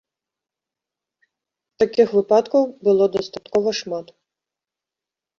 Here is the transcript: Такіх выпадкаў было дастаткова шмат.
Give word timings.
Такіх 1.83 2.07
выпадкаў 2.17 2.63
было 2.87 3.05
дастаткова 3.17 3.69
шмат. 3.81 4.07